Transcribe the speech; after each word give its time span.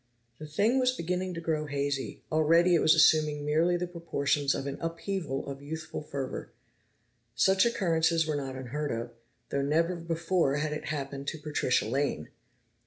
The 0.39 0.47
thing 0.47 0.79
was 0.79 0.93
beginning 0.93 1.35
to 1.35 1.41
grow 1.41 1.67
hazy; 1.67 2.23
already 2.31 2.73
it 2.73 2.81
was 2.81 2.95
assuming 2.95 3.45
merely 3.45 3.77
the 3.77 3.85
proportions 3.85 4.55
of 4.55 4.65
an 4.65 4.79
upheaval 4.81 5.47
of 5.47 5.61
youthful 5.61 6.01
fervor. 6.01 6.49
Such 7.35 7.67
occurrences 7.67 8.25
were 8.25 8.33
not 8.35 8.55
unheard 8.55 8.91
of, 8.91 9.11
though 9.49 9.61
never 9.61 9.95
before 9.95 10.55
had 10.55 10.73
it 10.73 10.85
happened 10.85 11.27
to 11.27 11.37
Patricia 11.37 11.85
Lane! 11.87 12.29